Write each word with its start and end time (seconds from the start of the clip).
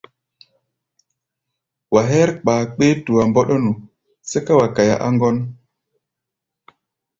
Wa 1.93 2.01
hɛ́r 2.09 2.29
kpakpé-tua 2.41 3.23
mbɔ́ɗɔ́nu, 3.29 3.71
sɛ́ká 4.29 4.53
wa 4.59 4.67
kaia 4.75 4.95
á 5.05 5.09
ŋgɔ́n. 5.15 5.37